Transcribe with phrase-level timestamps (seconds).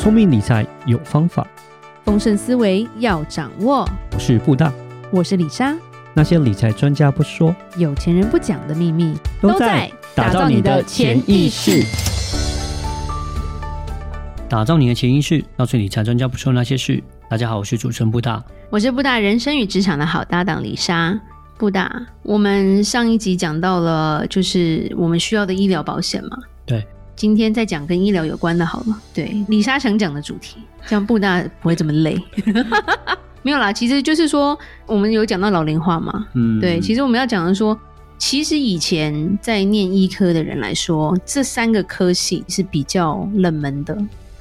[0.00, 1.46] 聪明理财有方法，
[2.06, 3.86] 丰盛思维要掌握。
[4.14, 4.72] 我是布大，
[5.10, 5.76] 我是李莎。
[6.14, 11.84] 那些理财专家不说，有钱人不讲的秘密，都在打造你的潜意识。
[14.48, 17.04] 打造你的潜意识，告诉理财专家不说那些事。
[17.28, 21.20] 大家好，我是主持人布大，我是布大人生与职场的好搭档李莎。
[21.58, 26.38] 布大，我们上一集讲到了，就是我们需要的医疗保险嘛？
[26.64, 26.86] 对。
[27.20, 28.98] 今天再讲跟医疗有关的，好了。
[29.12, 30.56] 对，李莎想讲的主题，
[30.86, 32.18] 这样布大不会这么累。
[33.44, 36.26] 没有啦，其实就是说，我们有讲到老龄化嘛。
[36.32, 37.78] 嗯，对，其实我们要讲的说，
[38.16, 43.94] 其实以前在念医科的人来说，这三个科系是比较冷门的，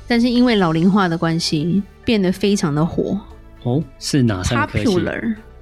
[0.08, 3.20] 但是因为老龄化的关系，变得非常的火。
[3.64, 5.02] 哦，是哪三个科系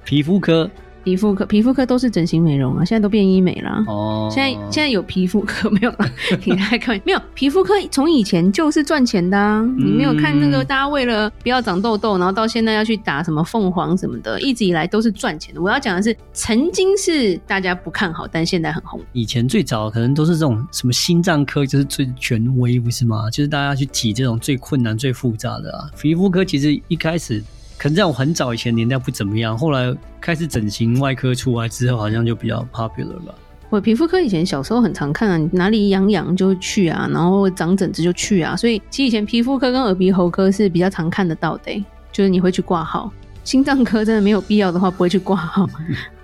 [0.04, 0.70] 皮肤科。
[1.08, 3.82] 皮肤科，皮肤科都是整形美容啊，现在都变医美了。
[3.86, 5.98] 哦，现在现在有皮肤科没有了？
[6.44, 9.60] 你来看，没有 皮肤科从以前就是赚钱的啊。
[9.60, 15.62] 嗯、你没有看那个大家为了不要长痘痘，然后到现在要去打什么凤凰什么的，一直以来都是赚钱的。
[15.62, 19.00] 我要讲的是，曾经是大家不看好，但现在很红。
[19.14, 23.30] 以前最早可能都是这种什么心脏科，就是最权威，不是吗？
[23.30, 25.90] 就是大家去挤这种最困难、最复杂的啊。
[25.98, 27.42] 皮肤科其实一开始。
[27.78, 33.32] 可能在我很早以前年代不怎么样，后来开始整形外科出来之后，好像就比较 popular 吧。
[33.70, 43.12] 我皮肤科以前小时候很常看啊，你哪里痒痒就去啊，然后长疹子就去啊，所以其实以前皮肤科跟耳鼻喉科是比较常看得到的，就是你会去挂号。
[43.44, 45.68] 心脏科真的没有必要的话，不会去挂号。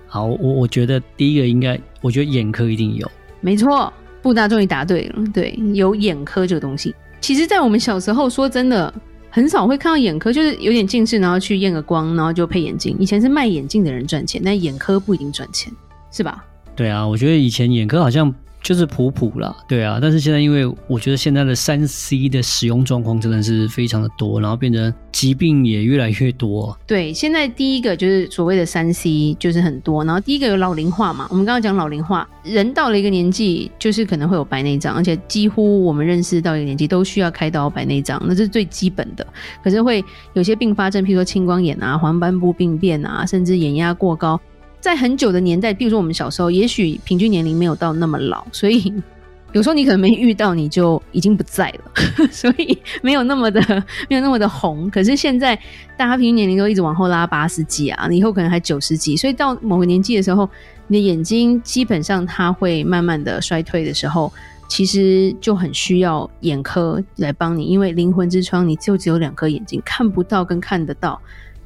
[0.07, 3.09] 好，我我觉得第一个应该，我觉得眼科一定有。
[3.39, 6.93] 没错，布大终于答对了，对，有眼科这个东西。
[7.21, 8.93] 其实，在我们小时候，说真的。
[9.35, 12.95] 很少会看到眼科，就是有点近视，然后去验个光，然后就配眼镜。
[12.97, 15.69] 以前是卖眼镜的人赚钱，但眼科不一定赚钱，
[16.09, 16.45] 是吧？
[16.73, 18.33] 对啊，我觉得以前眼科好像。
[18.65, 26.75] 就是普普啦，对啊，但是现在因为我觉得现在的三 C 的使用状况真的是非常的多，然后变成疾病也越来越多。
[26.87, 39.25] 对，现在第一个就是所谓的三 C 就是很多，然后第一个有老龄化嘛，我们刚刚讲老龄化，人到了一个年纪就是可能会有白内障，而且几乎我们认识到一个年纪都需要开刀白内障，那是最基本的。
[39.63, 40.03] 可是会
[40.33, 44.41] 有些并发症，譬如说青光眼啊、黄斑部病变啊，甚至眼压过高。
[44.85, 48.93] 在很久的年代，比如说我们小时候，也许平均年龄没有到那么老，所以
[49.51, 51.91] 有时候你可能没遇到，你就已经不在了，
[52.29, 53.59] 所以没有那么的
[54.07, 54.87] 没有那么的红。
[54.91, 55.55] 可是现在
[55.97, 60.47] 大家平均年龄都一直往后拉八十几啊，你以后可能还九十几，所以到某个年纪的时候，
[60.85, 64.31] 你的眼睛基本上它会慢慢的衰退的时候，
[64.69, 71.19] 其实就很需要眼科来帮你，因为灵魂之窗你就只有两颗眼睛，看不到跟看得到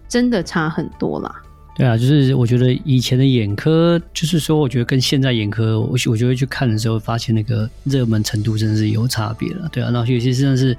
[0.08, 1.36] 真的差很多啦。
[1.80, 9.70] 对啊，就是我觉得以前的眼科，就是说，我觉得跟现在眼科，我我就会去看的时候，发现那个热门程度真的是有差别了。
[9.72, 10.76] 对啊，然后有些真的是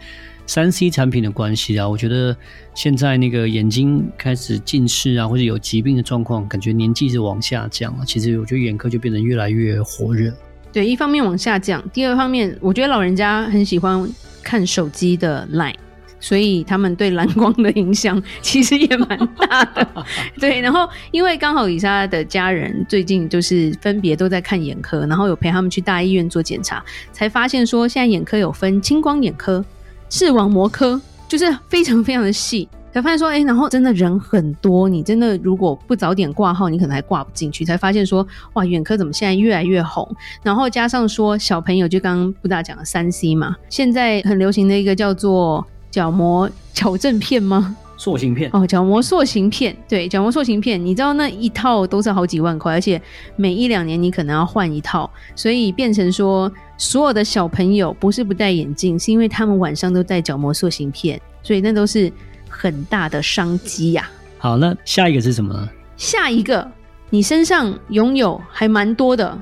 [0.47, 2.37] 三 C 产品的关系啊，我觉得
[2.75, 8.05] 现在那个眼睛开始近视啊，或者有疾病的状况，感觉年纪是往下降了。
[8.05, 10.31] 其实我觉得眼科就变得越来越火热。
[10.71, 14.06] 对，一方面往下降，第二方面，我觉得老人家很喜欢
[14.43, 15.77] 看手机的 Line。
[16.20, 19.88] 所以他们对蓝光的影响 其实也蛮大的，
[20.38, 20.60] 对。
[20.60, 29.64] 然后因为刚好以莎的家人最近就是分别都在看眼科，然后有陪他们去大医院做检查，才发现说现在眼科有分青光眼科、
[30.10, 32.69] 视网膜科，就是非常非常的细。
[32.92, 37.64] 才发现说，哎，然后真的人很多，你真的如果不早点挂号，你可能还挂不进去。
[37.64, 40.04] 才发现说，哇，眼科怎么现在越来越红？
[40.42, 45.64] 然后加上说小朋友，就刚刚布大讲的三 C 嘛，现在很流行的一个叫做。
[45.91, 47.77] 角膜矫正片吗？
[47.97, 52.99] 塑形片哦，角膜塑形片，对，角膜塑形片，你知道那一套都是好几万块，而且
[53.37, 62.11] 每一两年你可能要换一套，所以变成说所有的小朋友不是不戴眼镜，是因为他们晚上都戴角膜塑形片，所以那都是
[62.49, 64.09] 很大的商机呀。
[64.39, 65.69] 好，那下一个是什么？
[65.99, 66.67] 下一个，
[67.11, 69.39] 你身上拥有还蛮多的，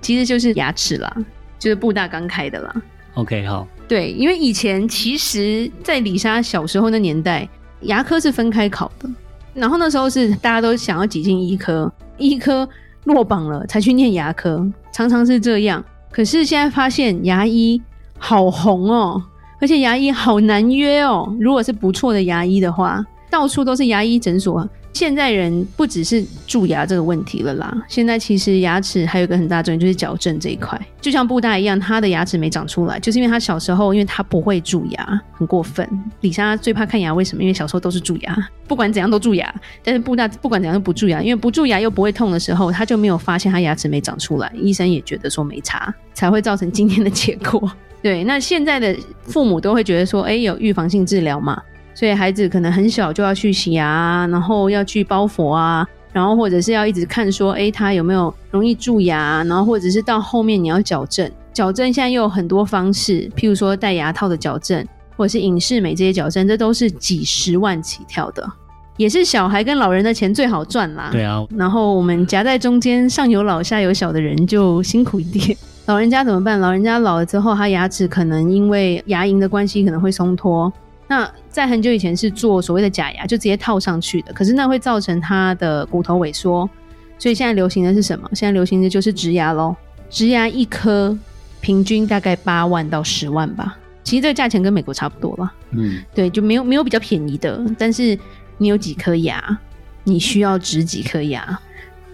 [0.00, 1.16] 其实就是牙齿啦，
[1.56, 2.74] 就是布大刚开的啦。
[3.14, 3.64] OK，好。
[3.88, 7.46] 对，因为以前其实，在李莎小时候那年代，
[7.82, 9.08] 牙科是分开考的，
[9.52, 12.66] 然后那时候是大家都想要挤进医科，医科
[13.04, 15.84] 落榜了才去念牙科，常常是这样。
[16.10, 17.80] 可是现在发现牙医
[18.18, 19.22] 好红哦，
[19.60, 21.34] 而且牙医好难约哦。
[21.40, 24.66] 如果是不错的牙医的话，到处都是牙医诊所。
[24.92, 30.80] 现在人不只是蛀牙这个问题了啦，现在其实牙齿还有一个很大重点就是矫正这一块。
[31.00, 35.88] 就像布大一样，他的牙齿没长出来，就是因为他小时候因为他不会蛀牙，很过分。
[36.20, 37.42] 李莎最怕看牙，为什么？
[37.42, 38.36] 因为小时候都是蛀牙，
[38.68, 39.52] 不管怎样都蛀牙。
[39.82, 47.70] 但是布大不管怎样都不蛀牙，因为不蛀牙又不会痛的时候，他就没有发现他牙齿没长出来，医生也觉得说没差，才会造成今天的结果。
[48.02, 51.62] 对，那现在的父母都会觉得说，哎，有预防性治疗嘛，
[51.94, 64.86] 所以孩子可能很小就要去洗牙啊，然后要去包佛啊，然后或者是要一直看说，哎，他有没有容易蛀牙，然后或者是到后面你要矫正，矫正现在又有很多方式，譬如说戴牙套的矫正，
[65.16, 68.50] 或者是隐适美这些矫正，这都是几十万起跳的，
[68.96, 71.10] 也是小孩跟老人的钱最好赚啦。
[71.12, 75.56] 对啊，然后我们夹在中间，上有老下有小的人就辛苦一点。
[75.86, 76.60] 老人家怎么办？
[76.60, 80.72] 老人家老了之后，他牙齿可能因为牙龈的关系可能会松脱。
[81.14, 84.32] 那在很久以前是做所谓的假牙，就直接套上去的。
[84.32, 86.66] 可是那会造成他的骨头萎缩，
[87.18, 88.26] 所以现在流行的是什么？
[88.32, 89.76] 现在流行的就是植牙喽。
[90.08, 91.14] 植牙一颗
[91.60, 93.76] 平均大概八万到十万吧。
[94.02, 95.52] 其实这个价钱跟美国差不多了。
[95.72, 97.62] 嗯，对，就没有没有比较便宜的。
[97.76, 98.18] 但是
[98.56, 99.58] 你有几颗牙，
[100.04, 101.58] 你需要植几颗牙，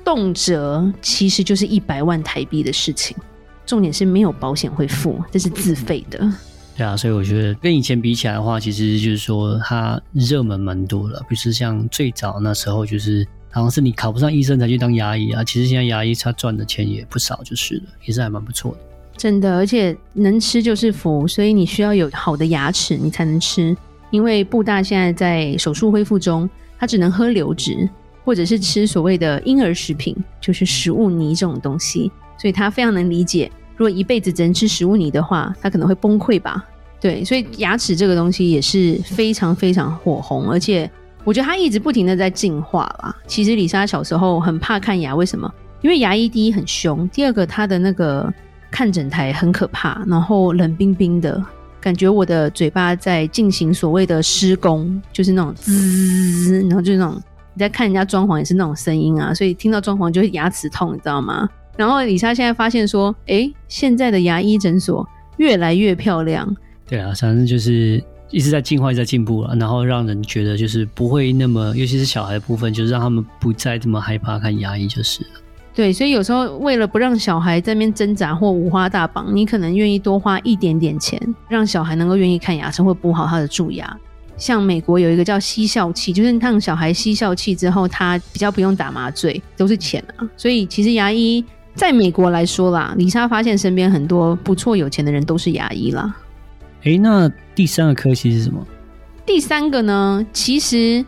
[0.05, 3.17] 动辄其实就是一百万台币的事情。
[3.65, 6.29] 重点是没有保险会付，这是自费的。
[6.79, 11.19] 对啊，所以我觉得跟以前比起来的话，其实就是说它热门蛮多了。
[11.29, 15.43] 比如说像最早那时候，就是好像是你考不上医生才去当牙医啊。
[15.43, 18.79] 其实现在牙医他赚的钱也不少，就是了，也是还蛮不错的。
[19.17, 23.77] 真的，而且能吃就是福，所以你需要有好的牙齿，你才能吃。
[24.13, 26.49] 因为布大现在在手术恢复中，
[26.79, 27.91] 他只能喝流质，
[28.25, 32.09] 或者是吃所谓的婴儿食品，就是食物泥这种东西。
[32.41, 36.63] 所以他非常能理解，如果一辈子只能吃食物泥的话，他可能会崩溃吧？
[37.01, 40.91] 对，所以牙齿这个东西也是非常非常火红，而且
[41.23, 43.17] 我觉得它一直不停的在进化啦。
[43.27, 45.49] 其实李莎小时候很怕看牙，为什么？
[45.81, 48.29] 因为牙医第一很凶，第二个他的那个
[48.69, 51.41] 看诊台很可怕，然后冷冰冰的
[51.81, 57.15] 感觉，我的嘴巴在进行所谓的施工，就是那种滋，然后就是那种
[57.55, 61.49] 你在看人家装潢也是那种声音啊，所以听到装潢就会牙齿痛，你知道吗？
[61.79, 66.57] 然后李莎现在发现说，哎，现在的牙医诊所越来越漂亮。
[66.89, 69.55] 对啊，反正就是一直在进化，一直在进步了。
[69.55, 75.29] 然后让人觉得就是不会那么，尤其是小孩的部分，就是让他们不再这么害怕看牙医就是了。
[75.73, 81.17] 对，所以有时候为了不让小孩在那边挣扎或五花大绑，你可能愿意多花一点点钱，
[81.49, 83.97] 让小孩能够愿意看牙齿或补好他的蛀牙。
[84.37, 90.29] 像美国有一个叫吸笑器，就是让小孩吸笑器之后，他比较不用打麻醉，都是钱啊。
[90.37, 91.45] 所以其实牙医。
[91.79, 96.13] 在美国来说啦，李莎发现身边很多不错有钱的人都是牙医啦。
[96.81, 98.67] 哎、欸，那第三个科系是什么？
[99.25, 101.05] 第三个呢，其实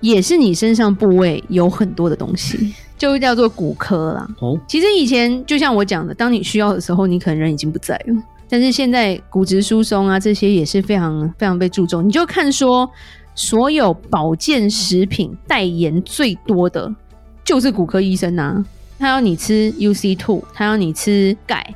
[0.00, 4.28] 也是你身上部位有很多的东西， 就叫做骨科啦。
[4.40, 8.22] 哦，其实以前就像我讲的，当你需要的时候，你可能人已经不在了。
[8.46, 12.06] 但是现在骨质疏松啊，这些也是非常非常被注重。
[12.06, 12.90] 你就看说，
[13.34, 16.94] 所有保健食品代言最多的
[17.42, 18.62] 就是骨科医生啊。
[19.00, 21.74] 他要你吃 UC two，他要你吃钙，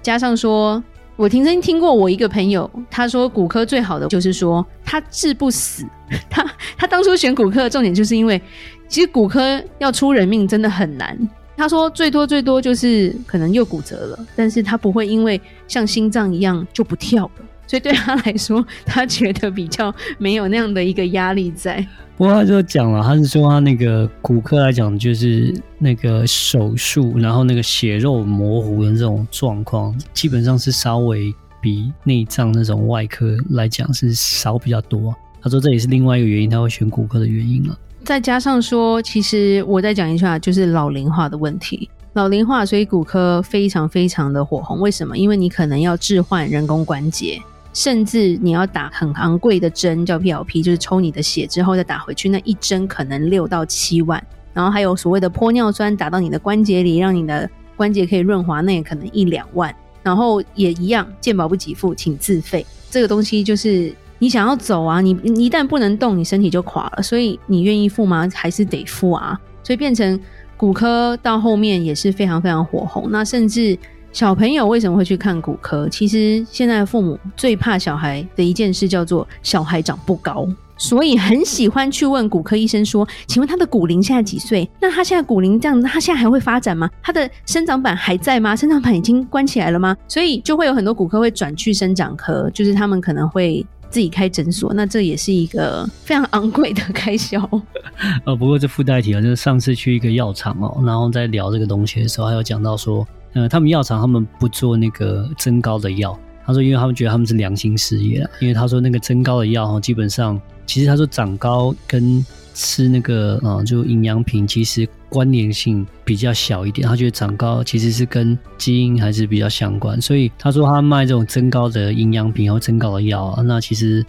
[0.00, 0.80] 加上说，
[1.16, 5.84] 我听真听过我一个朋友，他说骨科最好的就是说他治不死。
[6.30, 6.44] 他
[6.78, 8.40] 他当初选骨科的重点就是因为，
[8.86, 11.18] 其实骨科要出人命真的很难。
[11.56, 17.44] 他说最多最多就是可能又骨折了，但是他不会因为像心脏一样就不跳了。
[17.70, 21.86] 所以对他来说，他觉得比较没有那样的一个压力在。
[22.16, 35.14] 不过他就讲了，他是说他那个骨科来讲，就是那个手术，然后那个血肉模糊的这种状况，基本上是稍微比内脏那种外科来讲是少比较多。
[35.40, 37.78] 他说这也是另外一个原因，他会选骨科的原因了。
[38.02, 41.88] 再加上说，其实我再讲一下，就是老龄化的问题。
[42.14, 44.80] 老龄化，所以骨科非常非常的火红。
[44.80, 45.16] 为什么？
[45.16, 47.40] 因为你可能要置换人工关节。
[47.72, 54.22] 甚至你要打很昂贵的针，叫 PLP，就是抽你的血之后再打回去，那一针可能六到七万。
[54.52, 59.72] 然后还有所谓的玻尿酸打到你的关节里，让你的关节可以润滑，那也可能一两万。
[60.02, 62.66] 然后也一样，健保不给付，请自费。
[62.90, 67.02] 这个东西就是你想要走啊，你你一旦不能动，你身体就垮了。
[67.02, 68.28] 所以你愿意付吗？
[68.34, 69.40] 还是得付啊。
[69.62, 70.18] 所以变成
[70.56, 73.08] 骨科到后面也是非常非常火红。
[73.10, 73.78] 那甚至。
[74.12, 75.88] 小朋友为什么会去看骨科？
[75.88, 84.68] 其实现在父母最怕小孩的一件事叫做小孩长不高，所以很喜欢去问骨科医生说：“请问他的骨龄现在几岁？
[84.80, 86.90] 那他现在骨龄这样，他现在还会发展吗？
[87.00, 88.56] 他的生长板还在吗？
[88.56, 97.40] 生长板已经关起来了吗？”所以就会有很多骨科会转去生长科，就是他们可能会自己开诊所，那这也是一个非常昂贵的开销。
[98.26, 103.06] 呃，不过这附带一提啊，就是上次去一个药厂哦，然后在聊这个东西的时候，还有讲到说。
[103.32, 106.18] 呃，他们药厂他们不做那个增高的药。
[106.44, 108.28] 他说，因为他们觉得他们是良心事业。
[108.40, 116.88] 因为他说那个增高的药哈，基本上其实他说长高跟吃那个啊、呃，就营养品，其实关联性比较小一点。
[116.88, 124.04] 他觉得长高其实是跟基因还是比较相关，所以他说他卖这种增高的营养品然后增高的药，那其实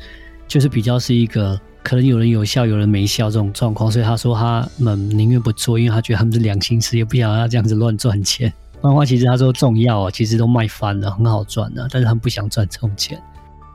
[0.47, 3.91] 就是比较是一个可能有人有效，有人没效这种状况。
[3.91, 8.51] 所以他说他们宁愿不做，因为他觉得他们是良心事业，不想要这样子乱赚钱。
[8.81, 13.21] 漫画，其实他说重要啊，其实都卖翻了，很好赚的，但是他们不想赚这种钱。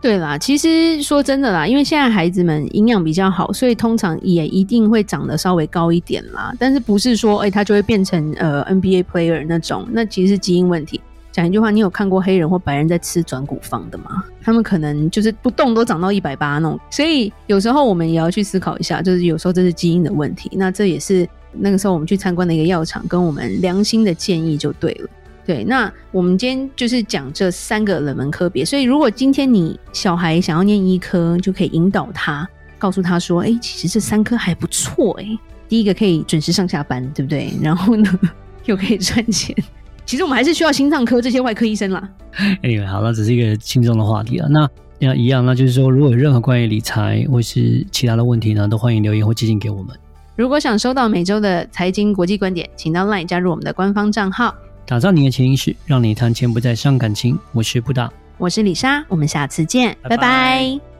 [0.02, 6.52] 对啦，其实说真的啦，因为现在孩子们营养比较好，所以通常也一定会长得稍微高一点啦。
[6.58, 9.88] 但是不是说，哎，他就会变成呃 NBA player 那种？
[9.90, 11.00] 那其实是基因问题。
[11.32, 14.25] 讲一句话，你有看过黑人或白人在吃转骨方的吗？
[14.42, 16.78] 他们可能就是不动都长到一百八那种。
[16.90, 20.50] 所以有时候我们也要去思考一下，就是有时候这是基因的问题。
[20.54, 25.08] 那这也是那个时候我们去参观的一个药厂跟我们良心的建议就对了。
[25.44, 32.48] 对，那我们今天就是讲这三个冷门科别，所以如果今天你小孩想要念医科，就可以引导他，
[32.78, 37.52] 告诉他说，哎，其实这三科还不错，哎，第一个可以准时上下班，对不对？
[37.62, 38.18] 然后呢，
[38.64, 39.54] 又可以赚钱。
[40.04, 42.08] 其实我们还是需要心脏科这些外科医生啦。
[42.62, 44.48] Anyway，好，那只是一个轻松的话题了。
[44.48, 49.96] 那那一样，那就是说，如果有任何关于理财或是其他的问题呢，都欢迎留言或寄信给我们。
[50.37, 54.55] 如果想收到每周的财经国际观点，请到 LINE 加入我们的官方账号。
[54.85, 57.38] 打造你的潜意识，让你谈钱不再伤感情。
[57.52, 60.16] 我是布达，我是李莎，我们下次见，拜拜。
[60.16, 60.95] 拜拜。